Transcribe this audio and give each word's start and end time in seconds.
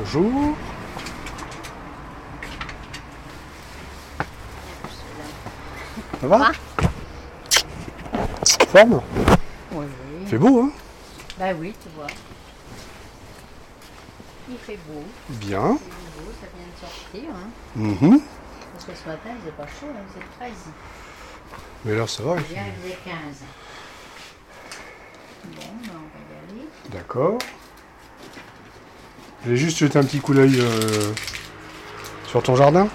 Bonjour. 0.00 0.56
Ça 6.20 6.26
va 6.26 6.52
Forme 8.68 9.02
Oui. 9.72 9.86
C'est 10.28 10.38
beau, 10.38 10.60
hein 10.62 10.70
Bah 11.38 11.46
oui, 11.58 11.74
tu 11.82 11.88
vois. 11.96 12.06
Il 14.48 14.58
fait 14.58 14.78
beau, 14.88 15.04
Bien. 15.28 15.72
il 15.72 15.92
fait 15.92 16.24
beau, 16.24 16.30
ça 16.40 16.46
vient 16.56 16.66
de 16.66 16.80
sortir. 16.80 17.30
Hein. 17.34 17.50
Mhm. 17.76 18.20
Parce 18.72 18.84
que 18.84 18.94
ce 18.94 19.08
matin, 19.08 19.30
il 19.34 19.40
faisait 19.40 19.52
pas 19.52 19.66
chaud, 19.66 19.86
hein, 19.90 20.00
il 20.06 20.12
faisait 20.12 20.26
13. 20.38 20.52
Mais 21.84 21.94
là, 21.96 22.06
ça 22.06 22.22
va. 22.22 22.34
il 22.36 22.52
Hier, 22.52 22.64
fait- 22.64 22.70
il 22.76 22.82
faisait 22.82 22.98
15. 23.04 23.44
Bon, 25.44 25.62
ben, 25.82 25.90
on 25.94 25.94
va 25.94 26.56
y 26.56 26.58
aller. 26.60 26.68
D'accord. 26.90 27.38
Je 29.44 29.50
vais 29.50 29.56
juste 29.56 29.78
jeter 29.78 29.98
un 29.98 30.04
petit 30.04 30.20
coup 30.20 30.34
d'œil 30.34 30.58
euh, 30.60 31.12
sur 32.26 32.42
ton 32.42 32.56
jardin. 32.56 32.88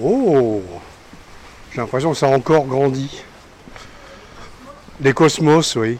Oh 0.00 0.62
J'ai 1.72 1.80
l'impression 1.80 2.12
que 2.12 2.16
ça 2.18 2.26
a 2.26 2.36
encore 2.36 2.66
grandi. 2.66 3.22
Les 5.00 5.12
cosmos, 5.12 5.76
oui. 5.76 5.98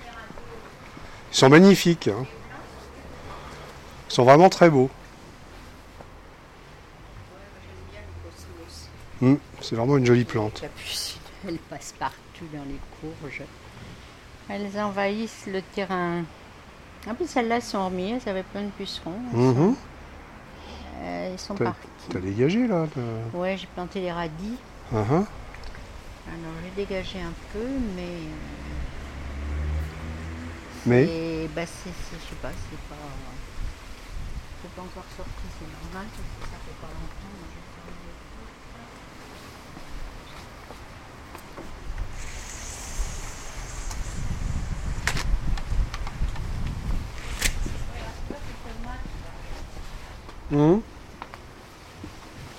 Ils 1.33 1.37
sont 1.37 1.49
magnifiques. 1.49 2.09
hein. 2.09 2.25
Ils 4.09 4.13
sont 4.15 4.25
vraiment 4.25 4.49
très 4.49 4.71
beaux. 4.71 4.91
Hmm, 9.21 9.37
C'est 9.63 9.77
vraiment 9.77 9.97
une 9.97 10.07
jolie 10.07 10.25
plante. 10.25 10.63
Elles 11.49 11.59
passent 11.71 11.95
partout 11.99 12.47
dans 12.53 12.65
les 12.65 12.79
courges. 13.01 13.43
Elles 14.49 14.79
envahissent 14.81 15.47
le 15.47 15.61
terrain. 15.63 16.23
En 17.09 17.15
plus, 17.15 17.29
celles-là 17.29 17.61
sont 17.61 17.85
remises, 17.87 18.23
elles 18.25 18.31
avaient 18.31 18.43
plein 18.43 18.63
de 18.63 18.71
pucerons. 18.71 19.13
Elles, 19.33 19.39
sont- 19.55 19.77
euh, 21.03 21.33
elles 21.33 21.39
sont 21.39 21.55
T'as- 21.55 21.65
parties. 21.65 21.89
T'as 22.11 22.19
dégagé 22.21 22.67
là 22.67 22.87
Ouais, 23.35 23.57
j'ai 23.57 23.67
planté 23.75 24.01
les 24.01 24.13
radis. 24.13 24.59
Uh-huh. 24.93 24.99
Alors, 26.29 26.55
j'ai 26.65 26.71
dégagé 26.85 27.21
un 27.21 27.33
peu, 27.53 27.67
mais. 27.97 28.03
euh, 28.03 28.37
Mais? 30.87 31.03
Et 31.05 31.49
bah 31.55 31.67
c'est, 31.67 31.91
je 31.91 32.17
sais 32.29 32.37
pas, 32.41 32.51
c'est 32.71 32.79
pas. 32.89 32.95
C'est 34.63 34.71
pas 34.75 34.83
encore 34.83 35.05
sorti, 35.17 35.33
c'est 35.59 35.67
normal, 35.67 36.07
parce 36.11 36.29
que 36.39 36.47
ça 36.47 36.59
fait 36.65 36.79
pas 36.81 36.87
longtemps 36.87 37.35
j'ai 37.51 37.63
pas 37.75 37.87
eu 37.87 37.95
le 38.07 38.13
temps. 38.13 39.57
Mhm. 50.51 50.81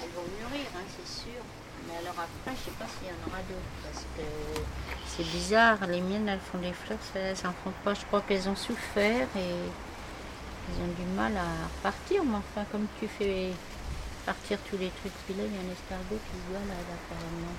Elles 0.03 0.09
vont 0.11 0.23
mûrir, 0.37 0.67
hein, 0.75 0.83
c'est 0.89 1.07
sûr. 1.07 1.41
Mais 1.87 1.97
alors 1.97 2.19
après, 2.19 2.51
je 2.51 2.65
sais 2.65 2.71
pas 2.77 2.85
s'il 2.87 3.07
y 3.07 3.11
en 3.11 3.27
aura 3.27 3.41
d'autres, 3.47 3.77
parce 3.81 4.03
que 4.03 4.23
c'est 5.05 5.23
bizarre, 5.31 5.77
les 5.87 6.01
miennes 6.01 6.27
elles 6.27 6.39
font 6.39 6.57
des 6.57 6.73
fleurs, 6.73 6.99
elles 7.15 7.37
en 7.47 7.53
font 7.63 7.71
pas. 7.85 7.93
Je 7.93 8.05
crois 8.05 8.21
qu'elles 8.21 8.49
ont 8.49 8.55
souffert 8.55 9.27
et 9.37 9.39
elles 9.39 10.83
ont 10.83 10.93
du 10.99 11.15
mal 11.15 11.37
à 11.37 11.67
repartir. 11.77 12.25
Mais 12.25 12.35
enfin, 12.35 12.65
comme 12.71 12.87
tu 12.99 13.07
fais 13.07 13.53
partir 14.25 14.59
tous 14.69 14.77
les 14.77 14.89
trucs, 14.89 15.13
puis 15.25 15.33
là, 15.35 15.43
il 15.45 15.53
y 15.53 15.57
a 15.57 15.61
un 15.61 15.71
escargot 15.71 16.19
qui 16.27 16.37
là, 16.51 16.59
là 16.67 16.75
apparemment. 16.91 17.55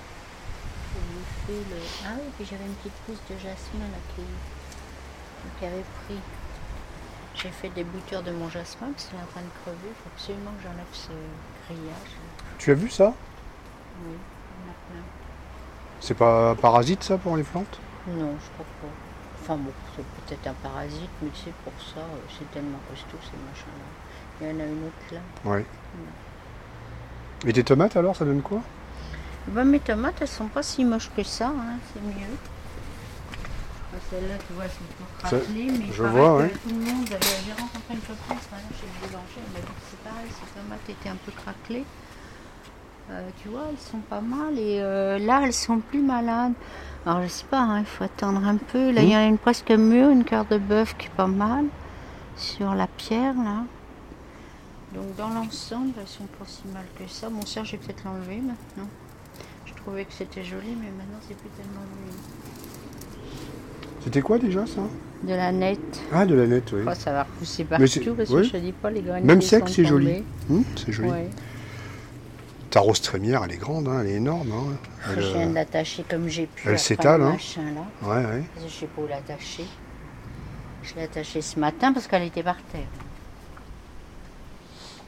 Le... 1.47 1.55
Ah 2.05 2.13
oui, 2.15 2.29
puis 2.37 2.45
j'avais 2.45 2.65
une 2.65 2.75
petite 2.75 2.93
pousse 3.05 3.21
de 3.29 3.37
jasmin 3.39 3.87
là 3.89 4.23
qui 5.59 5.65
avait 5.65 5.83
pris. 6.05 6.19
J'ai 7.41 7.49
fait 7.49 7.69
des 7.69 7.85
boutures 7.85 8.21
de 8.21 8.31
mon 8.31 8.49
jasmin, 8.49 8.91
parce 8.91 9.05
qu'il 9.05 9.17
est 9.17 9.21
en 9.21 9.31
train 9.31 9.41
de 9.41 9.61
crever. 9.63 9.77
Il 9.87 9.95
faut 9.95 10.09
absolument 10.13 10.51
que 10.57 10.63
j'enlève 10.63 10.85
ce 10.91 11.11
grillage. 11.65 12.17
tu 12.57 12.71
as 12.71 12.73
vu 12.73 12.89
ça? 12.89 13.13
Oui. 14.05 14.15
C'est 16.01 16.15
pas 16.15 16.51
un 16.51 16.55
parasite 16.55 17.03
ça 17.03 17.17
pour 17.17 17.37
les 17.37 17.43
plantes? 17.43 17.79
Non, 18.07 18.35
je 18.39 18.49
crois 18.53 18.65
pas. 18.81 18.87
Enfin 19.41 19.57
bon, 19.57 19.71
c'est 19.95 20.03
peut-être 20.03 20.47
un 20.47 20.69
parasite, 20.69 21.09
mais 21.21 21.29
tu 21.29 21.45
sais, 21.45 21.53
pour 21.63 21.73
ça, 21.81 21.99
euh, 21.99 22.17
c'est 22.37 22.49
tellement 22.51 22.79
costaud 22.89 23.17
ces 23.21 23.37
machins-là. 23.37 24.41
Il 24.41 24.47
y 24.47 24.51
en 24.51 24.59
a 24.59 24.67
une 24.67 24.85
autre 24.85 25.13
là. 25.13 25.51
Ouais. 25.51 25.65
Et 27.45 27.53
tes 27.53 27.63
tomates 27.63 27.95
alors, 27.95 28.15
ça 28.15 28.25
donne 28.25 28.41
quoi? 28.41 28.61
Ben, 29.47 29.63
mes 29.63 29.79
tomates, 29.79 30.21
elles 30.21 30.27
sont 30.27 30.47
pas 30.47 30.63
si 30.63 30.83
moches 30.83 31.09
que 31.15 31.23
ça, 31.23 31.47
hein, 31.47 31.77
c'est 31.93 32.01
mieux. 32.01 32.37
Ah, 33.91 33.97
Celle-là, 34.09 34.35
tu 34.47 34.53
vois, 34.53 34.65
c'est 34.65 34.95
pour 34.97 35.07
craqueler, 35.17 35.71
mais 35.71 35.91
je 35.91 36.03
vois, 36.03 36.37
que 36.37 36.43
ouais. 36.43 36.49
tout 36.49 36.69
le 36.69 36.75
monde, 36.75 37.07
j'ai 37.07 37.53
rencontré 37.53 37.93
une 37.93 37.99
copine 38.01 38.37
ce 38.39 38.55
matin 38.55 38.69
chez 38.79 38.85
le 38.85 39.07
boulanger, 39.07 39.39
elle 39.45 39.53
m'a 39.53 39.59
dit 39.59 39.73
c'est 39.89 40.03
pareil, 40.09 40.29
ces 40.29 40.59
tomates 40.61 40.89
étaient 40.89 41.09
un 41.09 41.17
peu 41.25 41.31
craquelées. 41.31 41.85
Euh, 43.11 43.27
tu 43.41 43.49
vois, 43.49 43.63
elles 43.71 43.79
sont 43.79 43.97
pas 43.97 44.21
mal 44.21 44.53
et 44.59 44.79
euh, 44.81 45.17
là, 45.17 45.41
elles 45.43 45.53
sont 45.53 45.79
plus 45.79 46.01
malades. 46.03 46.53
Alors, 47.07 47.23
je 47.23 47.27
sais 47.27 47.45
pas, 47.45 47.59
hein, 47.61 47.79
il 47.79 47.85
faut 47.85 48.03
attendre 48.03 48.45
un 48.45 48.57
peu. 48.57 48.91
Là, 48.91 49.01
il 49.01 49.09
y 49.09 49.15
en 49.15 49.19
a 49.19 49.25
une 49.25 49.39
presque 49.39 49.71
mûre, 49.71 50.09
une 50.09 50.23
cœur 50.23 50.45
de 50.45 50.59
bœuf 50.59 50.95
qui 50.95 51.07
est 51.07 51.15
pas 51.15 51.25
mal 51.25 51.65
sur 52.37 52.75
la 52.75 52.85
pierre, 52.85 53.33
là. 53.33 53.63
Donc, 54.93 55.15
dans 55.15 55.29
l'ensemble, 55.29 55.93
elles 55.99 56.07
sont 56.07 56.25
pas 56.37 56.45
si 56.45 56.67
mal 56.71 56.85
que 56.97 57.07
ça. 57.11 57.29
Bon, 57.29 57.43
ça, 57.45 57.63
je 57.63 57.71
vais 57.71 57.77
peut-être 57.79 58.03
l'enlever 58.05 58.37
maintenant. 58.37 58.89
Je 59.65 59.73
trouvais 59.73 60.05
que 60.05 60.13
c'était 60.13 60.43
joli, 60.43 60.75
mais 60.79 60.91
maintenant, 60.91 61.19
c'est 61.27 61.37
plus 61.37 61.49
tellement 61.49 61.81
joli. 61.81 62.17
C'était 64.03 64.21
quoi 64.21 64.39
déjà 64.39 64.65
ça? 64.65 64.81
De 65.23 65.33
la 65.33 65.51
nette. 65.51 66.01
Ah, 66.13 66.25
de 66.25 66.33
la 66.35 66.47
nette, 66.47 66.71
oui. 66.71 66.81
Oh, 66.87 66.91
ça 66.97 67.11
va 67.11 67.23
repousser 67.23 67.65
partout 67.65 67.83
parce 68.15 68.29
oui. 68.29 68.41
que 68.41 68.43
je 68.43 68.51
te 68.51 68.57
dis 68.57 68.71
pas 68.71 68.89
les 68.89 69.01
graines. 69.01 69.25
Même 69.25 69.41
sec, 69.41 69.65
c'est 69.67 69.83
joli. 69.85 70.23
Hum, 70.49 70.63
c'est 70.77 70.91
joli. 70.93 71.09
Ouais. 71.09 71.29
Ta 72.69 72.79
rose 72.81 73.01
trémière, 73.01 73.41
elle 73.43 73.51
est 73.51 73.57
grande, 73.57 73.87
hein, 73.87 73.99
elle 74.01 74.07
est 74.07 74.15
énorme. 74.15 74.51
hein. 74.51 74.77
Elle, 75.09 75.21
Je 75.23 75.27
viens 75.33 75.45
de 75.47 75.51
euh, 75.51 75.53
l'attacher 75.55 76.05
comme 76.07 76.27
j'ai 76.29 76.45
pu. 76.45 76.69
elle 76.69 76.79
s'étale, 76.79 77.19
le 77.21 77.27
hein. 77.27 77.37
là. 77.75 78.07
Ouais, 78.07 78.25
ouais. 78.25 78.43
Je 78.65 78.71
sais 78.71 78.85
pas 78.85 79.01
où 79.01 79.07
l'attacher. 79.07 79.65
Je 80.83 80.95
l'ai 80.95 81.03
attachée 81.03 81.41
ce 81.41 81.59
matin 81.59 81.91
parce 81.91 82.07
qu'elle 82.07 82.23
était 82.23 82.43
par 82.43 82.57
terre. 82.71 82.81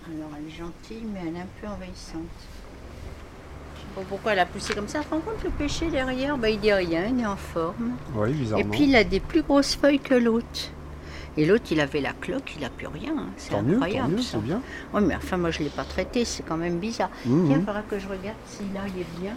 Alors 0.07 0.29
elle 0.37 0.47
est 0.47 0.57
gentille, 0.57 1.05
mais 1.13 1.21
elle 1.27 1.35
est 1.35 1.39
un 1.39 1.47
peu 1.61 1.67
envahissante. 1.67 2.21
Pourquoi 4.09 4.33
elle 4.33 4.39
a 4.39 4.45
poussé 4.45 4.73
comme 4.73 4.87
ça. 4.87 5.01
Rends 5.09 5.19
compte 5.19 5.43
le 5.43 5.49
péché 5.49 5.89
derrière 5.89 6.37
bah, 6.37 6.49
Il 6.49 6.59
dit 6.59 6.71
rien, 6.73 7.05
il 7.07 7.19
est 7.19 7.25
en 7.25 7.35
forme. 7.35 7.91
Oui, 8.15 8.29
Et 8.29 8.33
bizarrement. 8.33 8.69
puis 8.71 8.83
il 8.83 8.95
a 8.95 9.03
des 9.03 9.19
plus 9.19 9.41
grosses 9.43 9.75
feuilles 9.75 9.99
que 9.99 10.15
l'autre. 10.15 10.71
Et 11.37 11.45
l'autre, 11.45 11.65
il 11.71 11.79
avait 11.79 12.01
la 12.01 12.11
cloque, 12.13 12.53
il 12.55 12.61
n'a 12.61 12.69
plus 12.69 12.87
rien. 12.87 13.13
hein. 13.17 13.27
C'est 13.37 13.53
incroyable. 13.55 14.21
c'est 14.21 14.37
bien. 14.41 14.61
Oui, 14.93 15.01
mais 15.05 15.15
enfin, 15.15 15.37
moi, 15.37 15.49
je 15.51 15.59
ne 15.59 15.65
l'ai 15.65 15.69
pas 15.69 15.85
traité, 15.85 16.25
c'est 16.25 16.43
quand 16.43 16.57
même 16.57 16.77
bizarre. 16.79 17.09
Mhm. 17.25 17.47
Tiens, 17.47 17.57
il 17.59 17.65
faudra 17.65 17.81
que 17.83 17.99
je 17.99 18.07
regarde 18.07 18.35
si 18.45 18.63
là, 18.73 18.81
il 18.87 19.01
est 19.01 19.19
bien. 19.21 19.33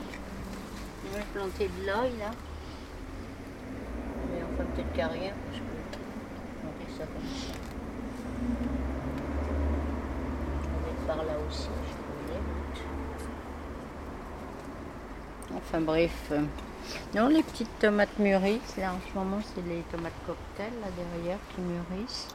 Je 1.12 1.18
vais 1.18 1.24
planter 1.32 1.70
de 1.80 1.86
l'ail, 1.86 2.10
là. 2.18 2.30
Mais 4.32 4.40
enfin, 4.42 4.64
peut-être 4.74 4.88
qu'il 4.92 4.96
n'y 4.96 5.02
a 5.02 5.08
rien, 5.08 5.32
parce 5.46 5.58
que 5.58 5.64
je 5.64 5.96
vais 5.96 6.02
planter 6.62 6.98
ça 6.98 7.04
comme 7.04 7.28
ça. 7.30 7.54
On 10.74 10.88
est 10.90 11.06
par 11.06 11.16
là 11.24 11.32
aussi, 11.48 11.62
je 11.62 11.94
peux 11.94 12.32
y 12.32 12.36
aller. 12.36 12.42
Enfin, 15.56 15.80
bref. 15.80 16.12
euh, 16.32 16.42
Non, 17.14 17.28
les 17.28 17.42
petites 17.42 17.78
tomates 17.78 18.18
mûrissent. 18.18 18.76
Là, 18.76 18.92
en 18.94 19.00
ce 19.10 19.18
moment, 19.18 19.40
c'est 19.54 19.62
les 19.66 19.82
tomates 19.90 20.12
cocktail, 20.26 20.72
là, 20.80 20.88
derrière, 20.96 21.38
qui 21.54 21.60
mûrissent. 21.60 22.28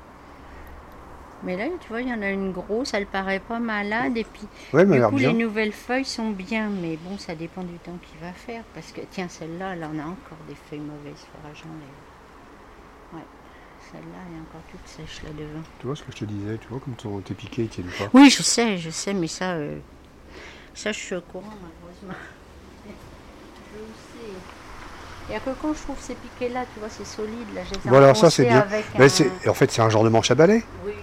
Mais 1.43 1.55
là, 1.55 1.65
tu 1.79 1.87
vois, 1.87 2.01
il 2.01 2.09
y 2.09 2.13
en 2.13 2.21
a 2.21 2.29
une 2.31 2.51
grosse, 2.51 2.93
elle 2.93 3.05
paraît 3.05 3.39
pas 3.39 3.59
malade. 3.59 4.17
Et 4.17 4.25
puis, 4.25 4.45
Ouais, 4.73 4.85
du 4.85 5.01
coup, 5.01 5.15
bien. 5.15 5.31
les 5.31 5.37
nouvelles 5.37 5.71
feuilles 5.71 6.03
sont 6.05 6.31
bien, 6.31 6.69
mais 6.69 6.97
bon, 6.97 7.17
ça 7.17 7.33
dépend 7.35 7.63
du 7.63 7.75
temps 7.77 7.97
qu'il 8.09 8.19
va 8.19 8.33
faire. 8.33 8.63
Parce 8.73 8.91
que, 8.91 9.01
tiens, 9.09 9.29
celle-là, 9.29 9.73
elle 9.73 9.83
en 9.85 9.97
a 9.99 10.03
encore 10.03 10.37
des 10.49 10.55
feuilles 10.55 10.79
mauvaises. 10.81 11.25
Faudra 11.31 11.51
que 11.51 11.57
j'enlève. 11.57 11.99
Ouais, 13.13 13.25
celle-là, 13.91 14.17
elle 14.27 14.35
est 14.37 14.41
encore 14.41 14.61
toute 14.69 14.85
sèche 14.87 15.23
là 15.23 15.29
devant. 15.29 15.63
Tu 15.79 15.87
vois 15.87 15.95
ce 15.95 16.03
que 16.03 16.11
je 16.11 16.17
te 16.17 16.25
disais, 16.25 16.57
tu 16.57 16.67
vois 16.67 16.79
comme 16.79 16.95
ton- 16.95 17.21
tes 17.21 17.33
piquets, 17.35 17.65
tiennent 17.67 17.91
pas. 17.97 18.09
Oui, 18.13 18.29
je 18.29 18.43
sais, 18.43 18.77
je 18.77 18.89
sais, 18.89 19.13
mais 19.13 19.27
ça, 19.27 19.51
euh, 19.53 19.79
ça, 20.73 20.91
je 20.91 20.99
suis 20.99 21.15
au 21.15 21.21
courant, 21.21 21.53
malheureusement. 21.61 22.19
Je 23.73 23.79
sais. 24.19 24.33
Il 25.27 25.31
n'y 25.31 25.35
a 25.35 25.39
que 25.39 25.51
quand 25.61 25.73
je 25.73 25.79
trouve 25.83 25.97
ces 25.99 26.15
piquets-là, 26.15 26.65
tu 26.73 26.79
vois, 26.79 26.89
c'est 26.89 27.05
solide. 27.05 27.53
Là, 27.53 27.61
je 27.63 27.71
les 27.71 27.75
ai 27.77 27.89
Voilà, 27.89 28.15
ça 28.15 28.29
c'est 28.31 28.45
bien. 28.45 28.59
avec 28.61 28.85
Mais 28.97 29.05
un- 29.05 29.09
c'est- 29.09 29.47
en 29.47 29.53
fait, 29.53 29.71
c'est 29.71 29.81
un 29.81 29.89
genre 29.89 30.03
de 30.03 30.09
manche 30.09 30.31
à 30.31 30.35
balai. 30.35 30.63
Oui. 30.85 30.93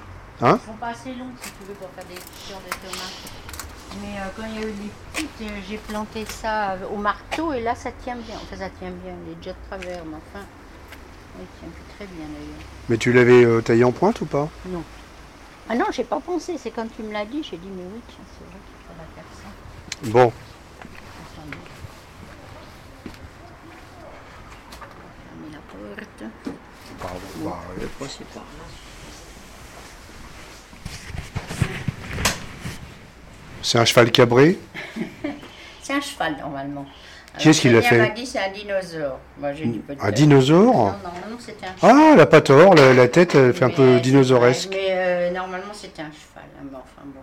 Hein 0.41 0.59
Ils 0.63 0.67
sont 0.67 0.77
pas 0.77 0.89
assez 0.89 1.15
longs 1.15 1.31
si 1.43 1.51
tu 1.53 1.65
veux 1.69 1.75
pour 1.75 1.89
faire 1.91 2.05
des 2.07 2.17
fleurs 2.47 2.61
de 2.61 2.71
tomates. 2.71 4.03
Mais 4.03 4.19
euh, 4.19 4.25
quand 4.37 4.43
il 4.47 4.55
y 4.55 4.59
a 4.59 4.67
eu 4.67 4.73
les 4.73 4.91
petites, 5.15 5.31
euh, 5.43 5.61
j'ai 5.69 5.79
planté 5.79 6.25
ça 6.27 6.73
euh, 6.73 6.89
au 6.93 6.97
marteau 6.97 7.53
et 7.53 7.61
là 7.63 7.75
ça 7.75 7.91
tient 7.93 8.17
bien. 8.17 8.35
Enfin 8.43 8.57
ça 8.57 8.69
tient 8.69 8.91
bien, 8.91 9.15
il 9.27 9.33
est 9.33 9.37
déjà 9.37 9.53
de 9.53 9.57
travers, 9.69 10.05
mais 10.05 10.17
enfin. 10.17 10.45
Il 11.39 11.47
tient 11.61 11.69
plus 11.69 11.95
très 11.97 12.07
bien 12.07 12.27
d'ailleurs. 12.27 12.67
Mais 12.89 12.97
tu 12.99 13.13
l'avais 13.13 13.45
euh, 13.45 13.61
taillé 13.63 13.85
en 13.85 13.93
pointe 13.93 14.21
ou 14.23 14.27
pas? 14.27 14.49
Non. 14.67 14.83
Ah 15.69 15.75
non, 15.75 15.85
j'ai 15.93 16.05
pas 16.05 16.21
pensé, 16.21 16.57
c'est 16.59 16.71
quand 16.71 16.87
tu 16.95 17.03
me 17.03 17.13
l'as 17.13 17.25
dit, 17.27 17.43
j'ai 17.43 17.57
dit 17.59 17.69
mais 17.75 17.83
oui, 17.85 18.01
tiens, 18.09 18.25
c'est 18.39 18.45
vrai 18.45 18.59
qu'il 18.67 18.87
faudra 18.87 19.05
faire 19.15 19.25
ça. 19.33 20.11
Bon, 20.11 20.33
Passer 27.99 28.25
par 28.33 28.43
là. 28.43 28.65
C'est 33.63 33.79
un 33.79 33.85
cheval 33.85 34.11
cabré? 34.11 34.59
C'est 35.83 35.93
un 35.95 36.01
cheval 36.01 36.37
normalement. 36.39 36.87
Qui 37.39 37.51
est-ce 37.51 37.61
qui 37.61 37.69
l'a 37.69 37.83
fait? 37.83 37.99
M'a 37.99 38.09
dit 38.09 38.25
c'est 38.27 38.39
un 38.39 38.51
dinosaure. 38.51 39.19
Moi 39.39 39.53
j'ai 39.53 39.67
dit 39.67 39.79
peut-être. 39.79 40.03
Un 40.05 40.11
dinosaure? 40.11 40.75
Non, 40.75 40.85
normalement 40.85 41.39
c'était 41.39 41.67
un 41.67 41.77
cheval. 41.77 41.97
Ah, 41.97 42.11
elle 42.15 42.21
a 42.21 42.27
pas 42.27 42.41
tort, 42.41 42.75
la, 42.75 42.95
la 42.95 43.09
tête 43.09 43.35
elle 43.35 43.53
fait 43.53 43.65
un 43.67 43.71
peu 43.71 44.01
dinosauresque. 44.01 44.71
Mais 44.71 44.87
euh, 44.91 45.31
normalement 45.33 45.73
c'était 45.75 46.03
un 46.03 46.11
cheval. 46.11 46.45
hein, 46.59 46.65
mais 46.71 46.77
enfin 46.77 47.03
bon. 47.05 47.21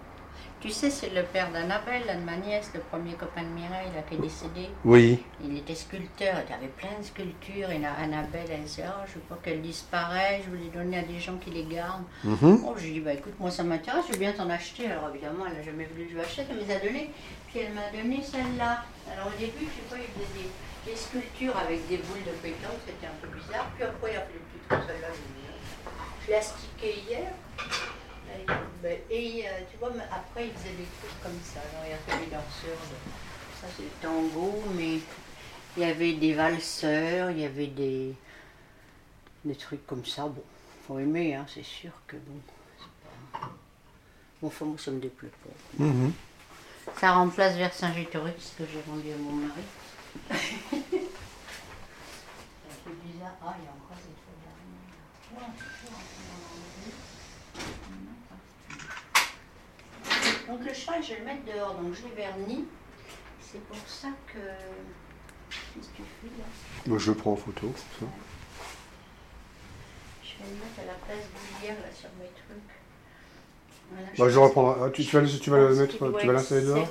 Tu 0.63 0.69
sais, 0.69 0.89
c'est 0.89 1.10
le 1.10 1.24
père 1.24 1.51
d'Annabelle, 1.51 2.04
de 2.07 2.24
ma 2.24 2.38
nièce, 2.38 2.71
le 2.74 2.80
premier 2.80 3.15
copain 3.15 3.42
de 3.42 3.50
Mireille, 3.50 3.92
là, 3.94 4.01
qui 4.07 4.15
est 4.15 4.18
décédé. 4.18 4.69
Oui. 4.86 5.21
Il 5.44 5.57
était 5.57 5.75
sculpteur, 5.75 6.36
il 6.48 6.54
avait 6.54 6.71
plein 6.77 6.98
de 6.98 7.04
sculptures. 7.04 7.69
Et 7.69 7.80
là, 7.80 7.89
Annabelle, 8.01 8.48
elle 8.50 8.63
disait 8.63 8.86
Oh, 8.88 9.04
je 9.06 9.15
veux 9.15 9.25
pas 9.27 9.38
qu'elle 9.44 9.62
disparaisse, 9.62 10.44
je 10.45 10.51
veux 10.51 10.63
les 10.63 10.69
donner 10.69 11.00
à 11.00 11.01
des 11.01 11.19
gens 11.19 11.36
qui 11.36 11.50
les 11.50 11.65
gardent. 11.65 12.06
Mhm. 12.24 12.63
Oh, 12.65 12.75
je 12.77 12.83
lui 12.83 12.92
ai 12.92 12.94
dit 12.94 13.00
Bah 13.01 13.12
écoute, 13.12 13.33
moi 13.42 13.51
ça 13.51 13.63
m'intéresse, 13.63 14.06
je 14.07 14.13
veux 14.13 14.19
bien 14.19 14.31
t'en 14.31 14.50
acheter. 14.50 14.88
Alors 14.89 15.10
évidemment, 15.10 15.44
elle 15.48 15.57
n'a 15.57 15.63
jamais 15.63 15.83
voulu 15.83 16.06
que 16.06 16.12
je 16.12 16.15
lui 16.15 16.21
achète, 16.21 16.48
elle 16.50 16.56
me 16.56 16.62
les 16.62 16.71
a 16.71 16.80
données. 16.80 17.09
Puis 17.50 17.59
elle 17.59 17.74
m'a 17.74 17.92
donné 17.92 18.24
celle-là. 18.24 18.86
Alors 19.12 19.27
au 19.36 19.38
début, 19.38 19.68
je 19.68 19.83
sais 19.83 19.89
pas, 19.89 19.98
il 20.00 20.07
faisait 20.16 20.48
des, 20.48 20.92
des 20.92 20.95
sculptures 20.95 21.57
avec 21.57 21.86
des 21.89 21.98
boules 21.98 22.24
de 22.24 22.31
pétanque, 22.42 22.80
c'était 22.88 23.07
un 23.07 23.18
peu 23.19 23.27
bizarre. 23.36 23.68
Puis 23.75 23.83
après, 23.83 24.13
il 24.13 24.16
a 24.16 24.21
fait 24.21 24.31
des 24.31 24.39
petites 24.39 24.68
comme 24.69 24.88
celle-là. 24.88 25.07
je 25.12 26.24
Je 26.24 26.31
l'ai 26.31 26.38
astiqué 26.38 27.04
hier. 27.06 27.33
Et, 29.15 29.45
euh, 29.48 29.51
tu 29.69 29.77
vois, 29.77 29.92
mais 29.95 30.04
après, 30.12 30.48
il 30.48 30.54
faisait 30.54 30.74
des 30.74 30.88
trucs 31.00 31.21
comme 31.21 31.39
ça. 31.44 31.60
Alors, 31.60 31.86
il 31.88 31.94
a 31.94 31.98
fait 31.98 32.25
des 32.25 32.31
danseurs. 32.31 32.81
de- 32.89 33.62
Ça, 33.62 33.68
c'est 33.77 33.83
le 33.83 33.89
tango, 34.01 34.63
mais 34.75 35.00
il 35.77 35.81
y 35.83 35.86
avait 35.86 36.13
des 36.13 36.33
valseurs, 36.33 37.30
il 37.30 37.39
y 37.39 37.45
avait 37.45 37.68
des, 37.68 38.15
des 39.45 39.56
trucs 39.56 39.86
comme 39.86 40.04
ça. 40.06 40.24
Bon, 40.24 40.44
faut 40.88 40.98
aimer, 41.00 41.36
hein, 41.36 41.45
c'est 41.54 41.63
sûr 41.63 41.92
que 42.07 42.15
bon. 42.18 42.39
pas- 43.33 43.51
Bon, 44.42 44.48
enfin, 44.48 44.65
moi, 44.65 44.77
ça 44.80 44.89
me 44.92 45.00
déplaît 45.00 45.30
pas. 45.30 45.83
Mhm. 45.83 46.12
Ça 47.00 47.13
remplace 47.13 47.56
Vercingétorix 47.56 48.54
que 48.57 48.63
j'ai 48.66 48.81
rendu 48.92 49.12
à 49.13 49.18
mon 49.18 49.31
mari. 49.31 49.62
c'est 50.30 50.36
un 50.38 50.80
peu 52.83 52.92
bizarre. 53.06 53.38
Ah, 53.45 53.56
il 53.59 53.63
y 53.63 53.68
a 53.68 53.71
encore 53.71 53.95
cette 53.95 54.19
fois 54.19 54.36
dernière. 54.44 54.98
Ouais, 55.31 55.50
toujours 55.56 55.94
en 55.94 56.01
train 56.01 56.25
d'en 56.27 56.42
enlever. 56.51 56.94
Donc 60.48 60.60
le 60.66 60.74
cheval, 60.74 61.01
je 61.04 61.10
vais 61.13 61.19
le 61.19 61.25
mettre 61.25 61.45
dehors, 61.45 61.75
donc 61.75 61.94
je 61.94 62.04
l'ai 62.07 62.16
verni. 62.16 62.66
C'est 63.42 63.62
pour 63.66 63.78
ça 63.88 64.10
que. 64.28 64.40
Qu'est-ce 65.50 65.88
que 65.90 65.98
tu 65.98 66.04
fais 66.22 66.28
là 66.40 66.44
Moi 66.88 66.98
je 66.98 67.12
le 67.12 67.18
prends 67.18 67.34
en 67.34 67.36
photo. 67.36 67.72
ça. 68.00 68.06
Je 70.24 70.44
vais 70.44 70.50
le 70.50 70.56
mettre 70.56 70.80
à 70.80 70.86
la 70.86 70.94
place 71.06 71.25
d'hier 71.62 71.75
là 71.75 71.92
sur 71.95 72.10
mes 72.19 72.25
trucs. 72.25 72.74
Voilà, 73.92 74.07
Bah, 74.18 74.30
je 74.30 74.40
reprendrai. 74.40 74.81
Ah, 74.86 74.90
tu, 74.90 75.06
tu 75.06 75.16
vas, 75.16 75.22
le- 75.22 75.40
tu 75.40 75.50
vas 75.50 75.57
le 75.60 75.75
mettre, 75.75 75.98
tu 75.98 76.25
vas 76.28 76.34
l'installer 76.34 76.66
dehors 76.66 76.88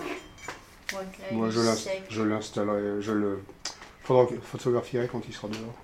Moi 1.33 1.51
je 1.51 2.23
l'installerai, 2.23 3.03
je 3.03 3.13
le 3.13 3.43
faudra 4.05 4.27
que- 4.27 4.41
photographier 4.41 5.09
quand 5.11 5.23
il 5.27 5.35
sera 5.35 5.49
dehors. 5.49 5.75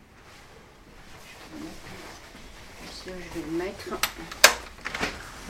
Je 3.05 3.11
vais 3.11 3.47
le 3.51 3.57
mettre. 3.59 3.89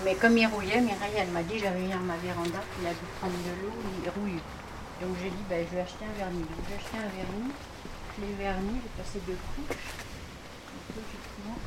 Mais 0.05 0.15
comme 0.15 0.37
il 0.39 0.47
rouillait, 0.47 0.81
Mireille, 0.81 1.15
elle 1.17 1.29
m'a 1.29 1.43
dit, 1.43 1.59
j'avais 1.59 1.89
dans 1.89 1.99
ma 2.00 2.17
véranda, 2.19 2.61
qu'il 2.77 2.87
a 2.87 2.91
dû 2.91 3.05
prendre 3.19 3.35
de 3.35 3.62
l'eau, 3.62 3.73
il 4.05 4.11
rouille. 4.11 4.41
Donc 5.00 5.17
j'ai 5.21 5.31
dit, 5.31 5.45
ben, 5.49 5.67
je 5.69 5.75
vais 5.77 5.83
acheter 5.83 6.05
un 6.05 6.19
vernis. 6.19 6.41
Donc 6.41 6.59
j'ai 6.69 6.75
acheté 6.77 6.97
un 6.99 7.09
vernis, 7.11 7.53
je 8.17 8.25
l'ai 8.25 8.33
verni, 8.35 8.81
j'ai 8.83 9.03
passé 9.03 9.21
deux 9.27 9.37
couches. 9.55 9.77
Donc 10.71 10.97
logiquement, 10.97 11.59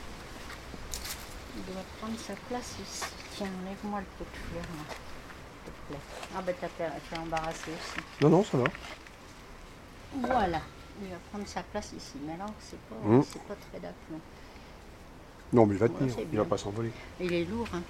il 1.58 1.74
doit 1.74 1.84
prendre 2.00 2.18
sa 2.20 2.34
place 2.50 2.76
ici. 2.82 3.04
Tiens, 3.36 3.48
enlève-moi 3.64 4.00
le 4.00 4.06
pot 4.18 4.26
de 4.26 4.38
fleurs, 4.52 4.64
là, 4.78 4.86
s'il 5.64 5.74
te 5.74 5.78
plaît. 5.88 6.00
Ah 6.36 6.42
ben 6.42 6.56
tu 7.10 7.16
as 7.16 7.20
embarrassé 7.22 7.72
aussi. 7.72 8.06
Non, 8.22 8.30
non, 8.30 8.44
ça 8.44 8.58
va. 8.58 8.64
Voilà, 10.16 10.62
il 11.02 11.10
va 11.10 11.18
prendre 11.32 11.48
sa 11.48 11.64
place 11.64 11.92
ici. 11.98 12.14
Mais 12.26 12.34
alors, 12.34 12.54
c'est 12.60 12.80
pas, 12.80 12.96
Mm. 13.04 13.24
c'est 13.24 13.44
pas 13.44 13.56
très 13.56 13.80
d'aplomb. 13.80 14.20
Non, 15.54 15.66
mais 15.66 15.76
il 15.76 15.80
va 15.80 15.88
Ouais, 15.88 15.92
tenir, 15.98 16.14
il 16.18 16.26
va 16.26 16.32
bien. 16.32 16.46
pas 16.46 16.58
s'envoler. 16.58 16.92
Il 17.20 17.34
est 17.34 17.46
lourd, 17.46 17.68
hein. 17.74 17.82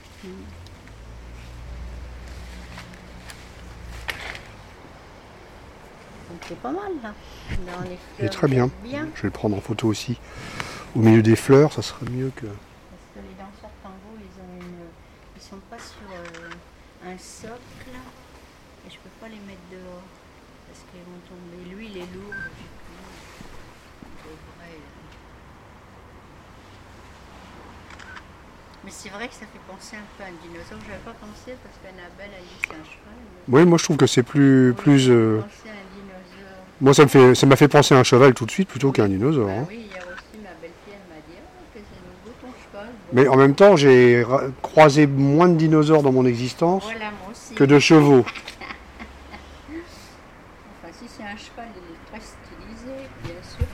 Donc 6.30 6.40
c'est 6.48 6.58
pas 6.60 6.72
mal 6.72 6.92
là. 7.04 7.14
Dans 7.50 7.82
les 7.90 7.98
Il 8.20 8.26
est 8.26 8.30
très 8.30 8.48
bien. 8.48 8.70
Bien. 8.84 9.08
Je 9.16 9.22
vais 9.24 9.28
le 9.28 9.32
prendre 9.32 9.56
en 9.58 9.62
photo 9.62 9.88
aussi. 9.88 10.18
Au 10.96 11.00
milieu 11.00 11.22
des 11.22 11.36
fleurs, 11.36 11.74
ça 11.74 11.82
serait 11.82 12.10
mieux 12.10 12.32
que. 12.36 12.46
Parce 12.48 13.08
que 13.16 13.20
les 13.20 13.36
danseurs 13.38 13.72
tango, 13.84 14.18
ils 14.18 14.42
ont 14.42 14.62
une. 14.62 14.86
Ils 15.36 15.42
sont 15.42 15.60
pas 15.70 15.78
sur 15.78 16.08
euh, 16.12 17.12
un 17.12 17.18
socle. 17.18 17.92
Et 18.88 18.90
je 18.90 18.96
peux 18.98 19.10
pas 19.20 19.28
les 19.28 19.40
mettre 19.40 19.62
dehors. 19.72 20.04
Parce 20.68 20.80
qu'ils 20.90 21.02
vont 21.02 21.20
tomber. 21.30 21.76
Lui, 21.76 21.88
il 21.92 21.98
est 21.98 22.14
lourd, 22.14 22.32
logiquement. 22.34 23.12
Il 24.04 24.24
devrait, 24.24 24.78
euh. 24.78 25.00
Mais 28.84 28.90
c'est 28.92 29.10
vrai 29.10 29.28
que 29.28 29.34
ça 29.34 29.42
fait 29.42 29.60
penser 29.72 29.96
un 29.96 30.06
peu 30.18 30.24
à 30.24 30.28
un 30.28 30.32
dinosaure. 30.42 30.80
Je 30.84 30.90
n'avais 30.90 31.04
pas 31.06 31.14
pensé 31.14 31.56
parce 31.64 31.78
qu'Annabelle 31.84 32.34
a 32.36 32.42
dit 32.42 32.58
c'est 32.64 32.74
un 32.74 32.84
cheval. 32.84 33.14
mais- 33.48 33.60
Oui, 33.60 33.66
moi 33.66 33.78
je 33.78 33.84
trouve 33.84 33.98
que 33.98 34.08
c'est 34.08 34.24
plus, 34.24 34.74
plus. 34.76 35.10
Euh, 35.10 35.40
à 35.40 35.44
un 35.44 35.48
dinosaure. 35.94 36.64
Moi 36.82 36.94
ça 36.96 37.04
me 37.04 37.08
fait, 37.08 37.36
ça 37.36 37.46
m'a 37.46 37.56
fait 37.56 37.68
penser 37.68 37.94
à 37.94 38.00
un 38.00 38.04
cheval 38.04 38.34
tout 38.34 38.46
de 38.48 38.52
suite 38.52 38.70
plutôt 38.70 38.92
qu'à 38.92 39.04
un 39.04 39.08
dinosaure. 39.08 39.46
Bah 39.48 39.54
hein. 39.60 39.66
oui, 39.70 39.86
hier 39.92 40.02
aussi, 40.08 40.42
ma 40.42 40.50
belle-fille, 40.62 40.94
elle 40.94 41.16
m'a 41.16 41.22
dit 41.28 41.38
que 41.76 41.80
c'est 41.80 42.02
nouveau 42.10 42.36
ton 42.42 42.48
cheval. 42.66 42.88
Bon, 42.88 43.14
Mais 43.14 43.28
en 43.28 43.36
même 43.38 43.54
temps, 43.54 43.76
j'ai 43.76 44.26
croisé 44.64 45.06
moins 45.06 45.48
de 45.48 45.56
dinosaures 45.58 46.02
dans 46.02 46.12
mon 46.12 46.26
existence 46.26 46.84
voilà, 46.86 47.12
que 47.56 47.64
de 47.64 47.78
chevaux. 47.78 48.26
Enfin, 50.84 50.92
si 51.00 51.06
c'est 51.08 51.24
un 51.24 51.38
cheval, 51.38 51.68
il 51.76 51.94
est 51.94 52.06
très 52.10 52.20
stylisé, 52.20 53.08
bien 53.24 53.36
sûr. 53.44 53.68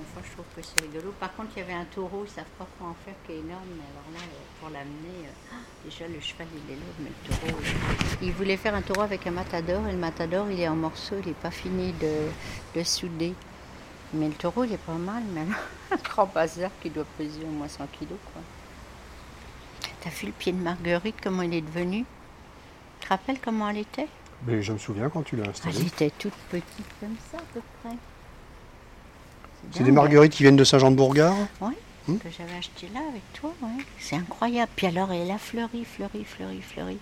Enfin, 0.00 0.20
je 0.26 0.32
trouve 0.32 0.46
que 0.56 0.62
c'est 0.62 0.80
rigolo. 0.82 1.09
Par 1.20 1.34
contre, 1.34 1.50
il 1.56 1.60
y 1.60 1.62
avait 1.62 1.74
un 1.74 1.84
taureau, 1.84 2.24
ils 2.26 2.30
savent 2.30 2.44
pas 2.58 2.66
quoi 2.78 2.88
en 2.88 2.94
faire, 3.04 3.14
qui 3.26 3.32
est 3.32 3.36
énorme. 3.40 3.68
Mais 3.76 3.84
alors 3.92 4.10
là, 4.14 4.20
euh, 4.24 4.58
pour 4.58 4.70
l'amener, 4.70 5.26
euh, 5.26 5.54
déjà 5.84 6.08
le 6.08 6.18
cheval 6.18 6.46
il 6.54 6.72
est 6.72 6.76
lourd, 6.76 6.94
mais 6.98 7.10
le 7.10 7.28
taureau. 7.50 7.60
il- 8.22 8.28
Il 8.28 8.32
voulait 8.32 8.56
faire 8.56 8.74
un 8.74 8.80
taureau 8.82 9.02
avec 9.02 9.26
un 9.26 9.30
matador, 9.30 9.86
et 9.86 9.92
le 9.92 9.98
matador 9.98 10.50
il 10.50 10.58
est 10.60 10.68
en 10.68 10.76
morceaux, 10.76 11.16
il 11.20 11.28
n'est 11.28 11.34
pas 11.34 11.50
fini 11.50 11.92
de, 11.92 12.28
de 12.78 12.82
souder. 12.84 13.34
Mais 14.14 14.28
le 14.28 14.34
taureau 14.34 14.64
il 14.64 14.72
est 14.72 14.78
pas 14.78 14.94
mal, 14.94 15.22
mais 15.34 15.42
alors, 15.42 15.54
un 15.92 15.96
grand 15.96 16.26
bazar 16.26 16.70
qui 16.82 16.88
doit 16.90 17.06
peser 17.18 17.42
au 17.44 17.50
moins 17.50 17.68
100 17.68 17.86
kilos. 17.98 18.18
Quoi. 18.32 18.42
T'as 20.00 20.10
vu 20.10 20.26
le 20.26 20.32
pied 20.32 20.52
de 20.52 20.58
Marguerite, 20.58 21.16
comment 21.22 21.42
il 21.42 21.52
est 21.52 21.60
devenu? 21.60 22.06
Tu 23.00 23.04
te 23.06 23.08
rappelles 23.10 23.38
comment 23.44 23.68
elle 23.68 23.78
était? 23.78 24.08
Mais 24.46 24.62
je 24.62 24.72
me 24.72 24.78
souviens 24.78 25.10
quand 25.10 25.22
tu 25.22 25.36
l'as 25.36 25.44
Elle 25.44 25.50
installé. 25.50 25.82
était 25.86 26.10
toute 26.18 26.32
petite 26.50 26.86
comme 26.98 27.14
ça 27.30 27.36
à 27.36 27.42
peu 27.52 27.60
près. 27.82 27.94
C'est 29.72 29.84
des 29.84 29.92
marguerites 29.92 30.32
qui 30.32 30.42
viennent 30.42 30.56
de 30.56 30.64
Saint-Jean-de-Bourgard? 30.64 31.34
Oui, 31.60 31.72
Hmm. 32.08 32.16
que 32.16 32.28
j'avais 32.36 32.56
acheté 32.58 32.88
là 32.94 33.00
avec 33.10 33.22
toi, 33.34 33.52
ouais. 33.62 33.84
C'est 33.98 34.16
incroyable. 34.16 34.70
Puis 34.74 34.86
alors, 34.86 35.12
elle 35.12 35.30
a 35.30 35.36
fleuri, 35.38 35.84
fleuri, 35.84 36.24
fleuri, 36.24 36.60
fleuri. 36.62 36.96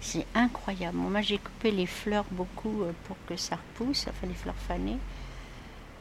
C'est 0.00 0.24
incroyable. 0.34 0.96
Moi, 0.96 1.20
j'ai 1.20 1.36
coupé 1.38 1.70
les 1.70 1.84
fleurs 1.86 2.24
beaucoup 2.30 2.82
euh, 2.82 2.92
pour 3.04 3.16
que 3.28 3.36
ça 3.36 3.56
repousse, 3.56 4.06
enfin 4.08 4.26
les 4.26 4.34
fleurs 4.34 4.54
fanées. 4.66 4.96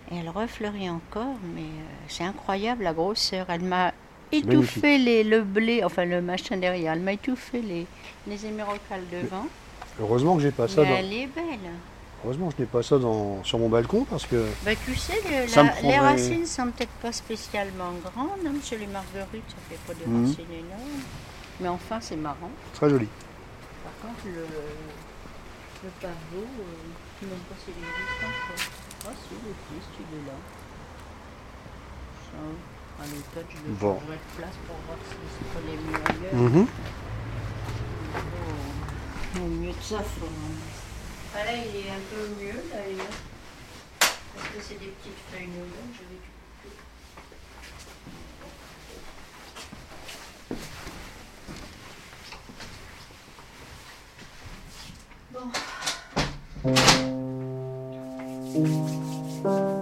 Et 0.09 0.15
elle 0.15 0.29
refleurit 0.29 0.89
encore, 0.89 1.35
mais 1.53 1.61
euh, 1.61 2.05
c'est 2.07 2.23
incroyable 2.23 2.83
la 2.85 2.93
grosseur. 2.93 3.47
Elle 3.49 3.63
m'a 3.63 3.91
étouffé 4.31 4.97
les, 4.97 5.23
le 5.25 5.41
blé, 5.41 5.83
enfin 5.83 6.05
le 6.05 6.21
machin 6.21 6.55
derrière. 6.57 6.93
Elle 6.93 7.01
m'a 7.01 7.13
étouffé 7.13 7.61
les, 7.61 7.85
les 8.27 8.45
émeraucales 8.45 9.03
devant. 9.11 9.45
Heureusement 9.99 10.35
que 10.37 10.41
j'ai 10.41 10.51
pas 10.51 10.67
ça 10.69 10.83
Mais 10.83 10.89
dans... 10.89 10.95
elle 10.95 11.13
est 11.13 11.27
belle. 11.27 11.71
Heureusement 12.25 12.49
je 12.49 12.61
n'ai 12.61 12.67
pas 12.67 12.81
ça 12.83 12.97
dans... 12.97 13.43
sur 13.43 13.59
mon 13.59 13.69
balcon 13.69 14.05
parce 14.09 14.25
que 14.25 14.47
Bah, 14.65 14.71
tu 14.85 14.95
sais, 14.95 15.21
le- 15.29 15.47
Ça 15.47 15.63
la- 15.63 15.69
me 15.69 15.75
les 15.75 15.81
prendrait- 15.81 15.99
racines 15.99 16.45
sont 16.45 16.71
peut-être 16.71 16.91
pas 17.01 17.11
spécialement 17.11 17.91
grandes. 18.03 18.29
Hein, 18.45 18.55
chez 18.63 18.77
les 18.77 18.87
marguerites, 18.87 19.43
ça 19.49 19.55
fait 19.69 19.79
pas 19.87 19.93
des 19.93 20.05
Mhm. 20.05 20.25
racines 20.27 20.51
énormes. 20.51 21.01
Mais 21.59 21.67
enfin, 21.69 21.99
c'est 22.01 22.15
marrant. 22.17 22.51
très 22.73 22.89
joli. 22.89 23.07
Par 23.83 24.09
contre, 24.11 24.25
le, 24.25 24.31
le 25.83 25.89
pavot, 26.01 26.13
euh, 26.35 26.45
je 27.21 27.25
ne 27.25 27.29
sais 27.29 27.35
même 27.35 27.45
pas 27.49 27.55
s'il 27.63 27.73
existe 27.73 28.23
encore. 28.23 28.63
Ah 29.07 29.13
si, 29.15 29.33
il 29.33 29.75
existe, 29.75 29.93
il 29.99 30.17
est 30.17 30.25
là. 30.27 30.37
Ça, 32.27 33.03
à 33.03 33.05
l'école, 33.05 33.45
je 33.49 33.67
le 33.69 33.73
Bon. 33.75 33.93
de 33.93 34.41
place 34.41 34.57
pour 34.67 34.75
voir 34.85 34.97
si 35.07 35.15
c'est 35.33 35.49
pas 35.53 35.61
les 35.65 35.77
mieux 35.77 36.01
ailleurs. 36.31 36.51
Mhm. 36.51 36.67
Oh, 38.15 39.39
au 39.39 39.47
mieux 39.47 39.69
de 39.71 39.81
ça, 39.81 39.99
faut... 39.99 40.25
Ah 41.35 41.43
là, 41.43 41.51
il 41.53 41.75
est 41.75 41.89
un 41.91 41.99
peu 42.09 42.27
mieux, 42.41 42.63
d'ailleurs. 42.71 43.17
Parce 43.99 44.47
que 44.49 44.61
c'est 44.61 44.79
des 44.79 44.87
petites 44.87 45.19
feuilles 45.31 45.47
nouvelles, 45.47 45.93
je 45.93 46.03
vais 46.03 46.19
couper. 46.23 46.71
Bon. 59.43 59.76